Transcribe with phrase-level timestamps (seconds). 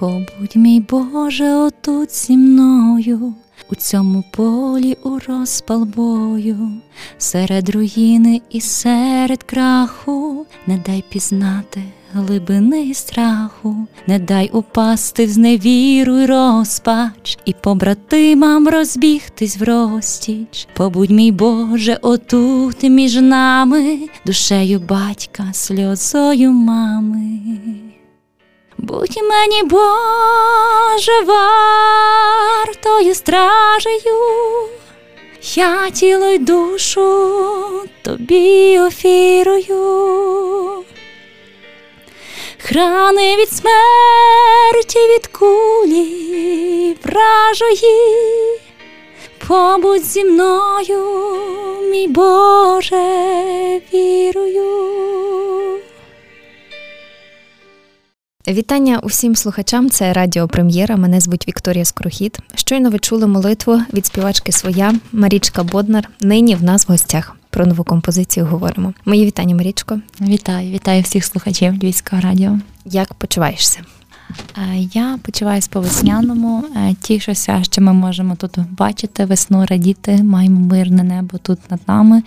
[0.00, 3.34] Побудь, мій Боже, отут зі мною,
[3.70, 6.70] у цьому полі у розпал бою,
[7.18, 11.82] серед руїни і серед краху, не дай пізнати
[12.12, 13.76] глибини страху,
[14.06, 20.68] не дай упасти в зневіру й розпач, і побратимам розбігтись в розтіч.
[20.74, 27.38] Побудь, мій Боже, отут між нами, душею батька, сльозою мами.
[28.82, 34.18] Будь мені, Боже, вартою стражею,
[35.54, 37.40] я тіло й душу
[38.02, 39.74] тобі офірую,
[42.58, 48.60] храни від смерті, від кулі вражої,
[49.48, 51.04] побудь зі мною,
[51.90, 55.00] мій Боже, вірую.
[58.50, 59.90] Вітання усім слухачам.
[59.90, 60.96] Це Радіо Прем'єра.
[60.96, 62.38] Мене звуть Вікторія Скорохід.
[62.54, 66.08] Щойно ви чули молитву від співачки своя Марічка Боднар.
[66.20, 68.94] Нині в нас в гостях про нову композицію говоримо.
[69.04, 70.00] Мої вітання, Марічко.
[70.20, 72.58] Вітаю, вітаю всіх слухачів Львівського радіо.
[72.84, 73.80] Як почуваєшся?
[74.92, 76.64] Я почуваюся по весняному.
[77.00, 80.22] Тішуся, що ми можемо тут бачити весну, радіти.
[80.22, 82.22] Маємо мирне небо тут над нами.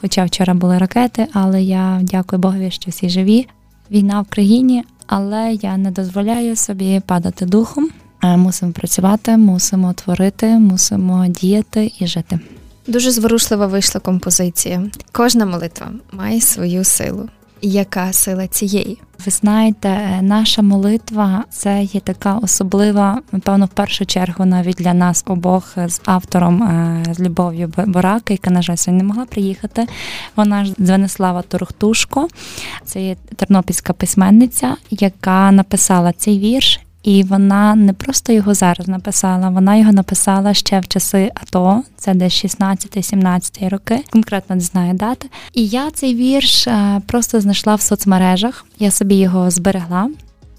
[0.00, 3.46] Хоча вчора були ракети, але я дякую Богові, що всі живі.
[3.90, 7.90] Війна в країні, але я не дозволяю собі падати духом.
[8.24, 12.40] Е, мусимо працювати, мусимо творити, мусимо діяти і жити.
[12.86, 14.82] Дуже зворушлива вийшла композиція.
[15.12, 17.28] Кожна молитва має свою силу.
[17.64, 18.98] Яка сила цієї?
[19.26, 24.94] Ви знаєте, е, наша молитва це є така особлива, напевно, в першу чергу навіть для
[24.94, 29.86] нас обох з автором е, з Любов'ю Борака, яка, на жаль, сьогодні не могла приїхати.
[30.36, 32.28] Вона ж Звенислава Торохтушко,
[32.84, 36.80] це є тернопільська письменниця, яка написала цей вірш.
[37.02, 42.14] І вона не просто його зараз написала, вона його написала ще в часи АТО, це
[42.14, 45.28] десь 16-17 роки, конкретно не знаю дати.
[45.52, 50.10] І я цей вірш е, просто знайшла в соцмережах, я собі його зберегла.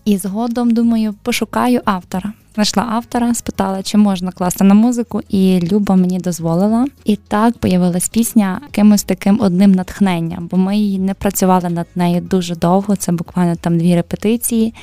[0.06, 2.34] І згодом думаю, пошукаю автора.
[2.54, 6.88] Знайшла автора, спитала, чи можна класти на музику, і Люба мені дозволила.
[7.06, 12.22] І так появилась пісня якимось таким одним натхненням, бо ми її не працювали над нею
[12.22, 12.96] дуже довго.
[12.96, 14.74] Це буквально там дві репетиції.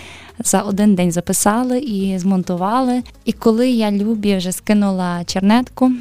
[0.44, 3.02] За один день записали і змонтували.
[3.24, 5.92] І коли я Любі вже скинула чернетку,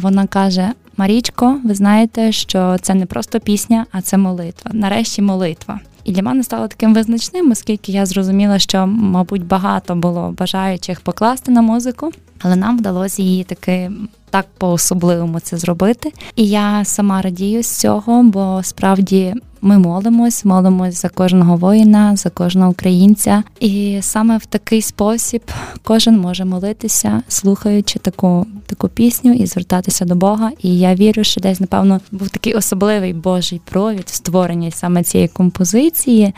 [0.00, 4.70] вона каже: Марічко, ви знаєте, що це не просто пісня, а це молитва.
[4.74, 5.80] Нарешті молитва.
[6.04, 11.50] І для мене стало таким визначним, оскільки я зрозуміла, що, мабуть, багато було бажаючих покласти
[11.52, 13.90] на музику, але нам вдалося її таки
[14.30, 16.12] так по-особливому це зробити.
[16.36, 22.30] І я сама радію з цього, бо справді ми молимось, молимось за кожного воїна, за
[22.30, 23.42] кожного українця.
[23.60, 25.42] І саме в такий спосіб
[25.84, 30.50] кожен може молитися, слухаючи таку таку пісню і звертатися до Бога.
[30.62, 35.28] І я вірю, що десь, напевно, був такий особливий Божий провід в створенні саме цієї
[35.28, 36.34] композиції,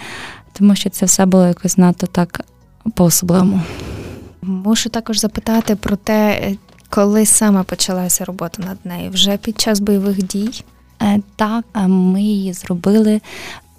[0.53, 2.41] тому що це все було якось надто так
[2.95, 3.61] по-особливому.
[4.49, 6.53] Мушу також запитати про те,
[6.91, 9.11] коли саме почалася робота над нею?
[9.11, 10.65] Вже під час бойових дій?
[11.03, 13.21] Е, так, ми її зробили.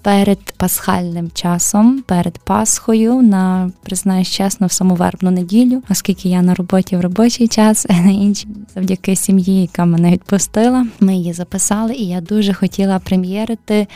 [0.02, 6.54] Перед пасхальним часом, перед Пасхою, на признаюсь чесно, в саму вербну неділю, оскільки я на
[6.54, 12.08] роботі в робочий час, на іншій завдяки сім'ї, яка мене відпустила, ми її записали, і
[12.08, 13.86] я дуже хотіла прем'єрити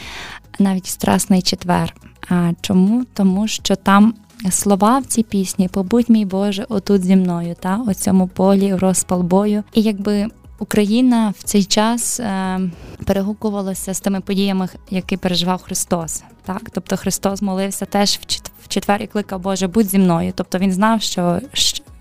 [0.58, 1.94] навіть страсний четвер.
[2.28, 3.04] А чому?
[3.14, 4.14] Тому що там
[4.50, 9.22] слова в цій пісні Побудь мій Боже, отут зі мною, та у цьому полі розпал
[9.22, 9.62] бою.
[9.72, 10.26] І якби
[10.58, 12.60] Україна в цей час е,
[13.04, 16.22] перегукувалася з тими подіями, які переживав Христос.
[16.44, 18.20] Так, тобто Христос молився теж
[18.62, 20.32] в четвер і кликав Боже, будь зі мною.
[20.36, 21.40] Тобто він знав, що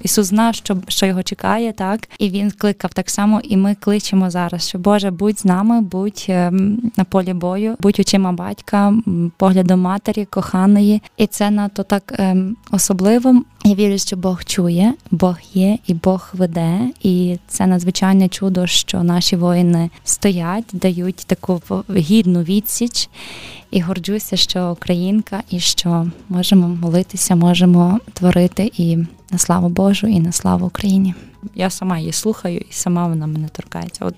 [0.04, 4.30] Ісус знав, що що його чекає, так і він кликав так само, і ми кличемо
[4.30, 8.94] зараз, що Боже, будь з нами, будь ем, на полі бою, будь очима батька,
[9.38, 13.44] поглядом матері, коханої, і це надто так ем, особливо.
[13.66, 19.04] Я вірю, що Бог чує, Бог є і Бог веде, і це надзвичайне чудо, що
[19.04, 21.62] наші воїни стоять, дають таку
[21.96, 23.10] гідну відсіч.
[23.74, 28.98] І горджуся, що українка, і що можемо молитися, можемо творити і
[29.32, 31.16] на славу Божу, і на славу Україні.
[31.56, 34.06] Я сама її слухаю, і сама вона мене торкається.
[34.06, 34.16] От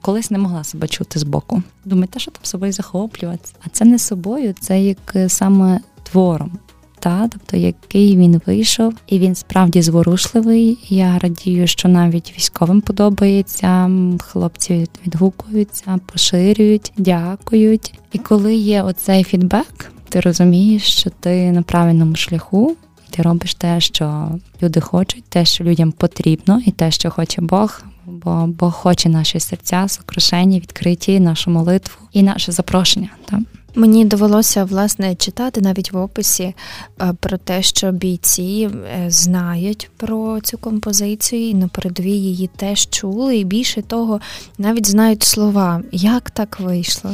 [0.00, 1.62] колись не могла себе чути збоку.
[1.84, 3.54] Думаю, та що там собою захоплюватися?
[3.66, 6.58] А це не собою, це як е, саме твором.
[7.00, 10.78] Та, тобто, який він вийшов, і він справді зворушливий.
[10.88, 13.90] Я радію, що навіть військовим подобається.
[14.20, 17.94] Хлопці відгукуються, поширюють, дякують.
[18.12, 22.76] І коли є оцей фідбек, ти розумієш, що ти на правильному шляху,
[23.10, 24.28] Ти робиш те, що
[24.62, 27.82] люди хочуть, те, що людям потрібно, і те, що хоче Бог.
[28.06, 33.08] Бо Бог хоче наші серця, сокрушені, відкриті, нашу молитву і наше запрошення.
[33.24, 33.40] Так?
[33.74, 36.54] Мені довелося власне читати навіть в описі
[37.00, 42.88] е, про те, що бійці е, знають про цю композицію і на передовій її теж
[42.90, 44.20] чули, і більше того,
[44.58, 45.82] навіть знають слова.
[45.92, 47.10] Як так вийшло?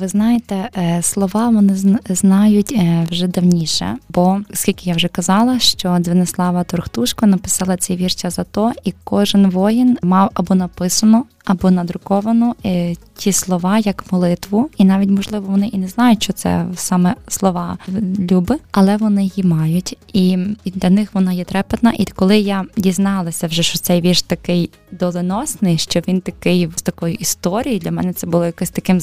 [0.00, 1.74] Ви знаєте, е, слова вони
[2.08, 2.78] знають
[3.10, 8.72] вже давніше, бо скільки я вже казала, що Двенислава Торхтушко написала цей вірш за то,
[8.84, 15.10] і кожен воїн мав або написано, або надруковано е, ті слова як молитву, і навіть
[15.10, 17.78] можливо вони і не знають, що це саме слова
[18.30, 21.92] люби, але вони її мають, і для них вона є трепетна.
[21.98, 27.14] І коли я дізналася вже, що цей вірш такий доленосний, що він такий з такої
[27.14, 29.00] історії, для мене це було якось таким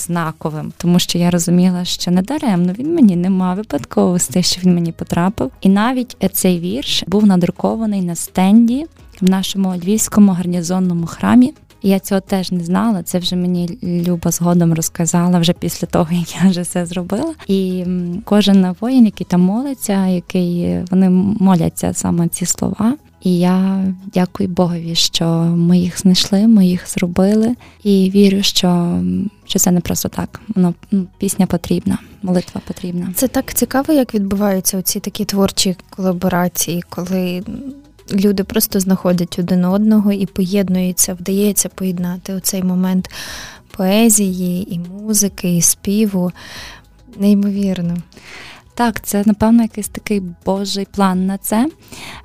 [0.54, 4.92] знаковим, тому що я розуміла, що не даремно він мені нема випадковостей, що він мені
[4.92, 5.52] потрапив.
[5.62, 8.86] І навіть цей вірш був надрукований на стенді
[9.22, 11.54] в нашому львівському гарнізонному храмі.
[11.86, 13.04] Я цього теж не знала.
[13.04, 17.34] Це вже мені Люба згодом розказала вже після того, як я вже все зробила.
[17.48, 17.86] І
[18.26, 21.10] кожен воїн, який там молиться, який вони
[21.40, 22.94] моляться саме ці слова.
[23.24, 25.26] І я дякую Богові, що
[25.58, 29.02] ми їх знайшли, ми їх зробили, і вірю, що
[29.46, 30.42] що це не просто так.
[30.56, 33.14] Воно ну, пісня потрібна, молитва потрібна.
[33.16, 37.44] Це так цікаво, як відбуваються оці такі творчі колаборації, коли
[38.14, 43.10] люди просто знаходять один одного і поєднуються, вдається поєднати оцей момент
[43.78, 46.32] поезії, і музики, і співу.
[47.18, 47.98] Неймовірно.
[48.76, 51.70] Так, це напевно якийсь такий божий план на це.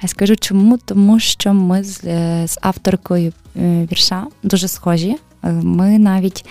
[0.02, 0.78] Я скажу чому?
[0.78, 5.16] Тому що ми з, е, з авторкою е, вірша дуже схожі.
[5.44, 6.46] Е, ми навіть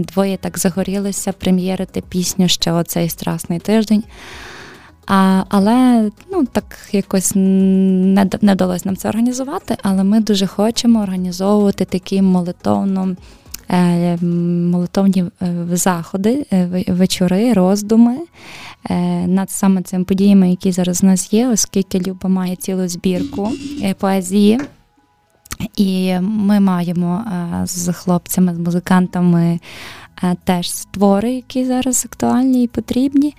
[0.00, 4.04] двоє так загорілися прем'єрити пісню ще оцей страсний тиждень.
[5.06, 9.76] А, Але ну так якось не не вдалося нам це організувати.
[9.82, 13.16] Але ми дуже хочемо організовувати такі молитовно.
[13.72, 14.16] Е,
[14.72, 18.18] молитовні е, заходи, е, вечори, роздуми
[19.26, 23.52] над саме цими подіями, які зараз у нас є, оскільки Люба має цілу збірку
[23.98, 24.60] поезії.
[25.76, 27.24] І ми маємо
[27.64, 29.60] з хлопцями, з музикантами
[30.44, 33.34] теж створи, які зараз актуальні і потрібні.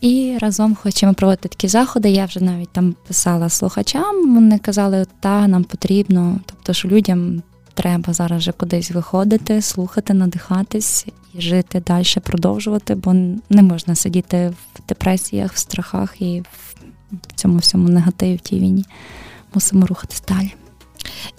[0.00, 2.10] І разом хочемо проводити такі заходи.
[2.10, 4.34] Я вже навіть там писала слухачам.
[4.34, 7.42] Вони казали, та нам потрібно, тобто, що людям
[7.74, 13.12] треба зараз вже кудись виходити, слухати, надихатись і жити далі, продовжувати, бо
[13.50, 18.84] не можна сидіти в депресіях, в страхах і в цьому всьому негативі в тій війні.
[19.54, 20.52] Мусимо рухатись далі.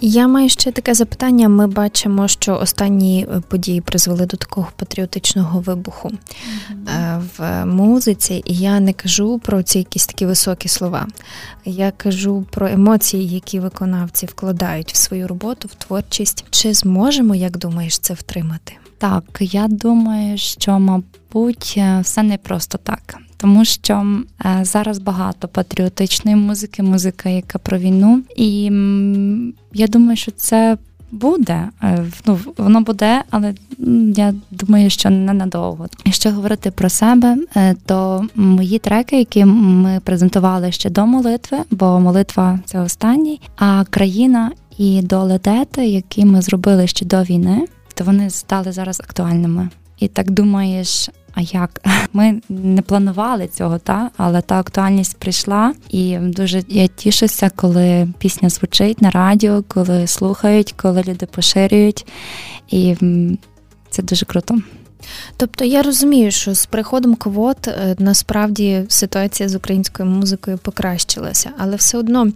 [0.00, 1.48] Я маю ще таке запитання.
[1.48, 7.22] Ми бачимо, що останні е, події призвели до такого патріотичного вибуху mm-hmm.
[7.38, 11.06] в музиці, і я не кажу про ці якісь такі високі слова.
[11.64, 16.44] Я кажу про емоції, які виконавці вкладають в свою роботу, в творчість.
[16.50, 18.72] Чи зможемо, як думаєш, це втримати?
[18.98, 24.06] Так, я думаю, що мабуть е, все не просто так тому що
[24.44, 28.62] е, зараз багато патріотичної музики, музика, яка про війну, і
[29.72, 30.76] я думаю, що це.
[31.10, 33.54] Буде, е, ну воно буде, але
[34.16, 35.86] я думаю, що ненадовго.
[36.04, 42.00] Якщо говорити про себе, е, то мої треки, які ми презентували ще до молитви, бо
[42.00, 43.40] молитва це останній.
[43.56, 49.68] А країна і доледети, які ми зробили ще до війни, то вони стали зараз актуальними.
[49.98, 51.80] І так думаєш, а як?
[52.12, 54.10] Ми не планували цього, та?
[54.16, 60.74] Але та актуальність прийшла, і дуже я тішуся, коли пісня звучить на радіо, коли слухають,
[60.76, 62.06] коли люди поширюють,
[62.68, 62.96] і
[63.90, 64.58] це дуже круто.
[65.36, 71.76] Тобто я розумію, що з приходом квот е, насправді ситуація з українською музикою покращилася, але
[71.76, 72.32] все одно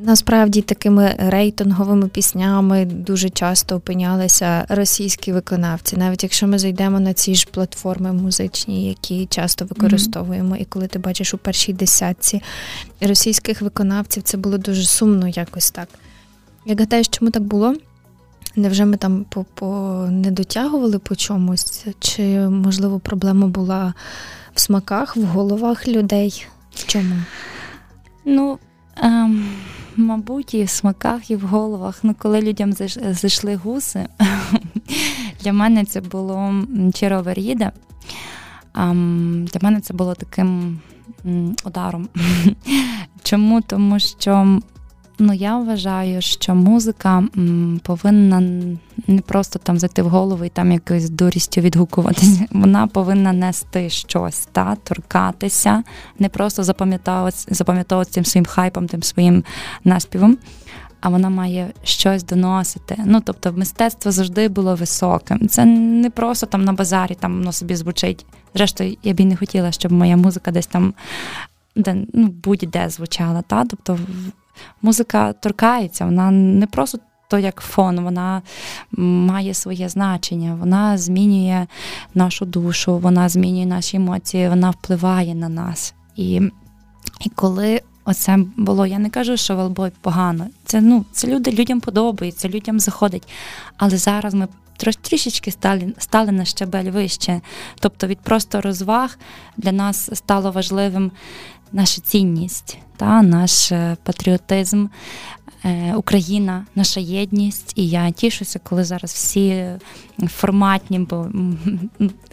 [0.00, 7.34] Насправді такими рейтинговими піснями дуже часто опинялися російські виконавці, навіть якщо ми зайдемо на ці
[7.34, 10.60] ж платформи музичні, які часто використовуємо, mm-hmm.
[10.60, 12.42] і коли ти бачиш у першій десятці
[13.00, 15.88] російських виконавців, це було дуже сумно якось так.
[16.66, 17.74] Я гадаю, чому так було?
[18.56, 19.66] Невже ми там по, по
[20.10, 21.86] не дотягували по чомусь?
[21.98, 23.94] Чи можливо проблема була
[24.54, 26.46] в смаках, в головах людей?
[26.74, 27.16] В чому?
[28.24, 28.58] Ну.
[29.02, 29.48] Ем...
[29.96, 31.98] Мабуть, і в смаках, і в головах.
[32.02, 32.72] Ну, коли людям
[33.12, 34.06] зайшли гуси,
[35.42, 36.54] для мене це було
[36.94, 37.72] черова ріда.
[38.74, 40.80] Для мене це було таким
[41.64, 42.08] ударом.
[43.22, 43.60] Чому?
[43.60, 44.60] Тому що
[45.18, 48.40] Ну, я вважаю, що музика м, повинна
[49.06, 52.46] не просто там зайти в голову і там якоюсь дурістю відгукуватися.
[52.50, 55.82] Вона повинна нести щось, та торкатися,
[56.18, 59.44] не просто запам'ятовувати запам'ятовувати цим своїм хайпом, тим своїм
[59.84, 60.38] наспівом.
[61.00, 62.96] А вона має щось доносити.
[63.04, 65.48] Ну тобто, мистецтво завжди було високим.
[65.48, 68.26] Це не просто там на базарі, там воно собі звучить.
[68.54, 70.94] Зрештою, я б і не хотіла, щоб моя музика десь там
[71.76, 73.42] де ну будь-де звучала.
[73.42, 73.98] Та тобто
[74.82, 76.98] музика торкається, вона не просто
[77.28, 78.42] то як фон, вона
[78.92, 81.66] має своє значення, вона змінює
[82.14, 85.94] нашу душу, вона змінює наші емоції, вона впливає на нас.
[86.16, 86.40] І
[87.20, 90.46] і коли оце було, я не кажу, що Велбой погано.
[90.64, 93.28] Це ну, це люди, людям подобається, людям заходить.
[93.76, 94.48] Але зараз ми
[95.02, 97.40] трішечки стали стали на щабель вище.
[97.80, 99.18] Тобто від просто розваг
[99.56, 101.10] для нас стало важливим
[101.72, 104.86] наша цінність, та, наш е, патріотизм,
[105.64, 107.72] е, Україна, наша єдність.
[107.76, 109.64] І я тішуся, коли зараз всі
[110.28, 111.26] форматні бо,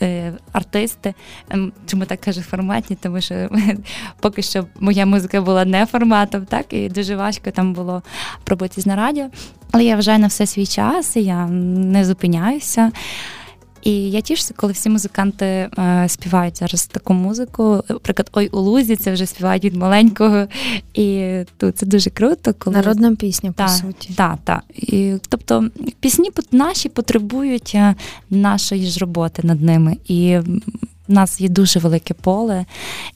[0.02, 1.14] е, артисти,
[1.50, 3.50] ем, чому так кажу форматні, тому що
[4.20, 8.04] поки що моя музика була не форматом, так, і дуже важко там було
[8.44, 9.30] пробитись на радіо.
[9.72, 12.92] Але я вважаю на все свій час, і я не зупиняюся.
[13.84, 17.84] І я тішуся, коли всі музиканти е, співають зараз таку музику.
[17.90, 20.48] Наприклад, ой у лузі це вже співають від маленького.
[20.94, 22.54] І тут це дуже круто.
[22.60, 22.76] коли...
[22.76, 24.14] Народна пісня, по суті.
[24.16, 24.64] Так, так.
[25.30, 27.96] Тобто пісні наші потребують е,
[28.30, 29.98] нашої ж роботи над ними.
[30.08, 30.38] І
[31.08, 32.66] у нас є дуже велике поле,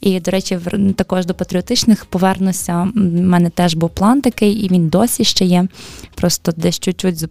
[0.01, 0.59] і, до речі,
[0.95, 2.87] також до патріотичних повернуся.
[2.95, 5.67] У мене теж був план такий, і він досі ще є.
[6.15, 7.25] Просто десь чуть-чуть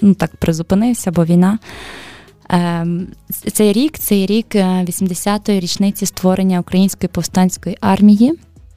[0.00, 1.58] ну, так призупинився, бо війна.
[2.52, 3.06] Ем,
[3.52, 8.34] цей рік цей рік 80-ї е, річниці створення Української повстанської армії,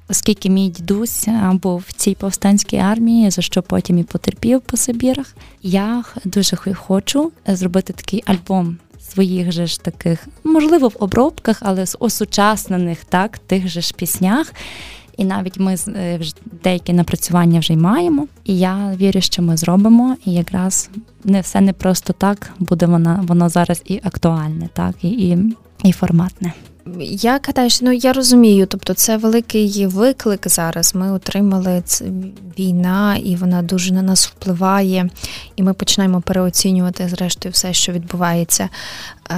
[0.10, 4.78] оскільки мій дідусь е, був в цій повстанській армії, за що потім і потерпів по
[4.78, 5.36] Сибірах.
[5.62, 11.98] Я дуже хочу зробити такий альбом своїх же ж таких, можливо, в обробках, але з
[12.00, 14.54] осучаснених так, тих же ж піснях.
[15.18, 16.20] І навіть ми е,
[16.64, 18.28] деякі напрацювання вже й маємо.
[18.44, 20.18] І я вірю, що ми зробимо.
[20.26, 20.90] І якраз
[21.24, 25.38] не все не просто так буде воно, воно зараз і актуальне, так і, і,
[25.84, 26.54] і форматне.
[27.00, 30.96] Я гадаю, ну я розумію, тобто це великий виклик зараз.
[30.96, 32.06] Ми отримали це
[32.60, 35.10] війна, і вона дуже на нас впливає,
[35.56, 38.70] і ми починаємо переоцінювати зрештою все, що відбувається.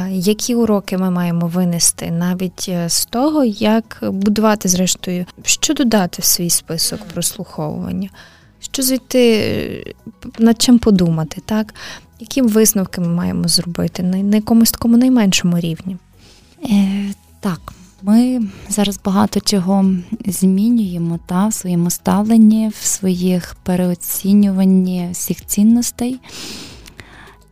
[0.09, 6.25] Які уроки ми маємо винести навіть е, з того, як будувати, зрештою, що додати в
[6.25, 8.09] свій список прослуховування,
[8.59, 9.95] що звідти
[10.39, 11.73] над чим подумати, так?
[12.19, 15.97] Які висновки ми маємо зробити на якомусь такому найменшому рівні?
[17.39, 19.85] Так, ми зараз багато чого
[20.25, 26.19] змінюємо та, в своєму ставленні, в своїх переоцінюванні всіх цінностей.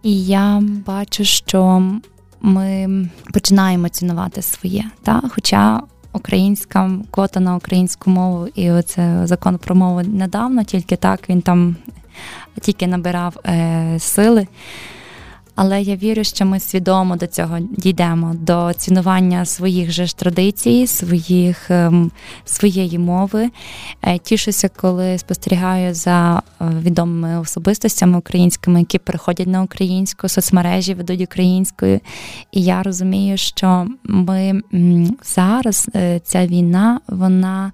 [0.03, 1.91] І я бачу, що
[2.41, 2.89] ми
[3.33, 4.85] починаємо цінувати своє.
[5.03, 5.21] Та?
[5.29, 5.81] Хоча
[6.13, 11.75] українська квота на українську мову і оце закон про мову недавно, тільки так він там
[12.61, 14.47] тільки набирав е, сили.
[15.55, 20.87] Але я вірю, що ми свідомо до цього дійдемо, до цінування своїх же ж традицій,
[20.87, 22.11] своїх ем,
[22.45, 23.49] своєї мови.
[24.01, 31.21] Е, тішуся, коли спостерігаю за е, відомими особистостями українськими, які переходять на українську, соцмережі ведуть
[31.21, 31.99] українською.
[32.51, 34.61] І я розумію, що ми
[35.23, 37.71] зараз е, ця війна вона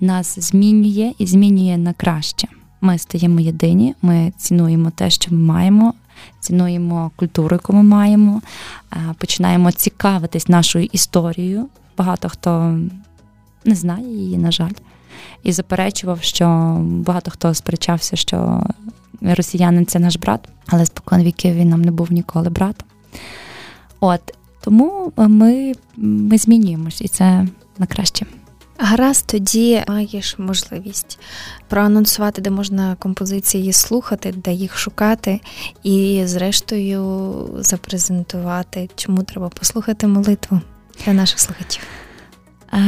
[0.00, 2.48] нас змінює і змінює на краще.
[2.80, 5.94] Ми стаємо єдині, ми цінуємо те, що ми маємо
[6.40, 8.42] цінуємо культуру, яку ми маємо,
[8.92, 11.68] е, починаємо цікавитись нашою історією.
[11.98, 12.78] Багато хто
[13.64, 14.72] не знає її, на жаль,
[15.42, 18.66] і заперечував, що багато хто сперечався, що
[19.20, 22.88] росіянин це наш брат, але спокон віків він нам не був ніколи братом.
[24.00, 27.46] От тому ми, ми змінюємось, і це
[27.78, 28.26] на краще.
[28.78, 31.18] Гаразд, тоді маєш можливість
[31.68, 35.40] проанонсувати, де можна композиції слухати, де їх шукати,
[35.82, 40.60] і, зрештою, запрезентувати, чому треба послухати молитву
[41.04, 41.82] для наших слухачів.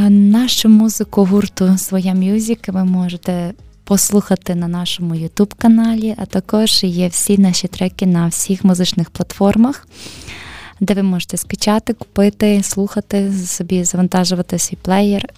[0.08, 7.38] Нашу музику гурту Своя Мюзик ви можете послухати на нашому Ютуб-каналі, а також є всі
[7.38, 9.86] наші треки на всіх музичних платформах
[10.80, 15.28] де ви можете скачати, купити, слухати, собі завантажувати свій плеєр.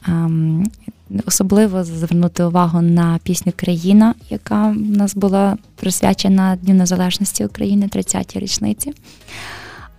[1.27, 8.39] Особливо звернути увагу на пісню Країна, яка в нас була присвячена Дню Незалежності України 30-й
[8.39, 8.93] річниці.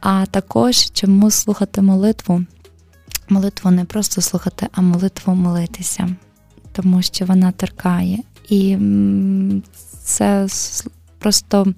[0.01, 2.43] А також чому слухати молитву.
[3.29, 6.09] Молитву не просто слухати, а молитву молитися,
[6.71, 8.19] тому що вона торкає.
[8.49, 8.77] і
[10.03, 10.47] це
[11.19, 11.73] просто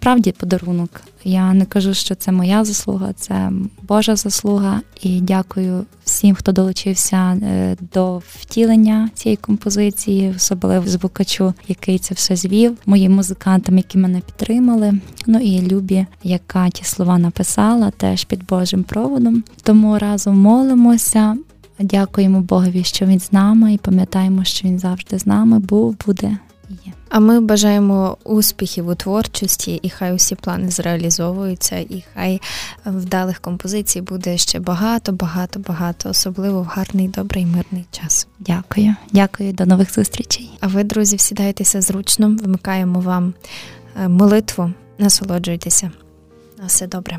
[0.00, 1.00] справді подарунок.
[1.24, 3.50] Я не кажу, що це моя заслуга, це
[3.88, 4.80] Божа заслуга.
[5.02, 12.36] І дякую всім, хто долучився е, до втілення цієї композиції, особливо звукачу, який це все
[12.36, 14.92] звів, моїм музикантам, які мене підтримали.
[15.26, 19.44] Ну і Любі, яка ті слова написала, теж під Божим проводом.
[19.62, 21.36] Тому разом молимося.
[21.80, 26.38] Дякуємо Богові, що він з нами, і пам'ятаємо, що він завжди з нами був, буде
[26.70, 26.92] є.
[27.08, 32.40] А ми бажаємо успіхів у творчості, і хай усі плани зреалізовуються, і хай
[32.86, 38.26] вдалих композицій буде ще багато, багато, багато, особливо в гарний, добрий, мирний час.
[38.38, 40.50] Дякую, дякую, до нових зустрічей.
[40.60, 43.34] А ви, друзі, всідайтеся зручно, вимикаємо вам
[43.96, 45.90] е, молитву, насолоджуйтеся.
[46.58, 47.18] На все добре.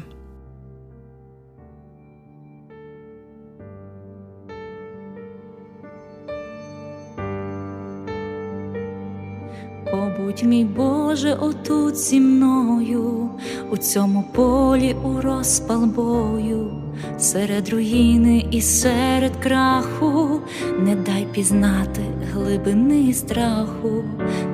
[9.92, 13.30] Побудь, мій Боже, отут зі мною,
[13.72, 16.72] у цьому полі у розпал бою,
[17.20, 20.42] серед руїни і серед краху,
[20.80, 22.02] не дай пізнати
[22.34, 24.04] глибини страху,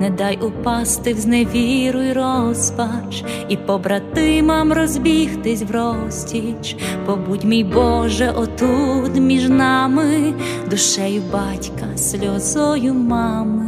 [0.02, 6.76] не дай упасти в зневіру й розпач, і побратимам розбігтись в розтіч.
[7.06, 10.34] Побудь, мій Боже, отут між нами,
[10.70, 13.65] душею батька, сльозою мами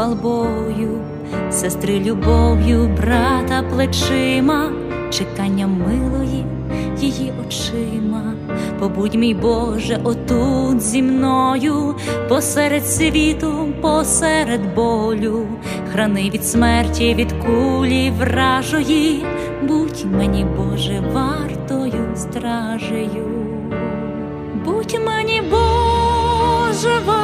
[0.00, 1.00] розпал бою,
[1.50, 4.70] сестри любов'ю, брата плечима,
[5.10, 6.44] чекання милої
[7.00, 8.34] її очима,
[8.78, 11.94] побудь мій Боже, отут зі мною,
[12.28, 15.46] посеред світу, посеред болю,
[15.92, 19.24] храни від смерті, від кулі вражої,
[19.62, 23.26] будь мені, Боже, вартою стражею.
[24.64, 27.19] Будь мені, Боже, вартою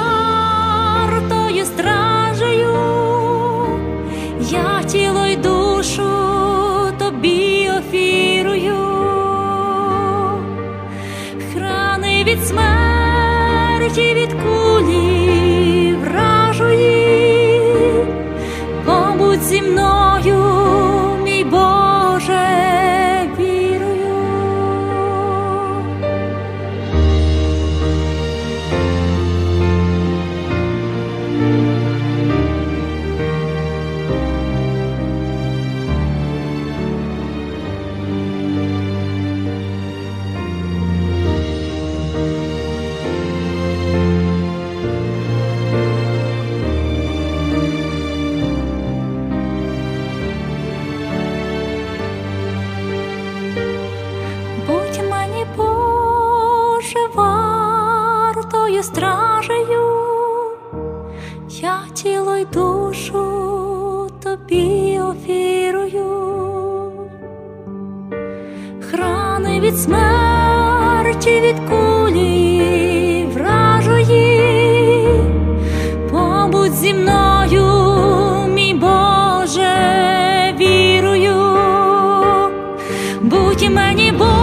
[12.26, 15.15] від смерті, від кулі
[83.94, 84.35] від смерті